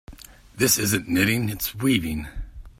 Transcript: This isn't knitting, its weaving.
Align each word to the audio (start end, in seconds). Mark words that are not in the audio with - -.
This 0.55 0.79
isn't 0.79 1.07
knitting, 1.07 1.47
its 1.49 1.75
weaving. 1.75 2.27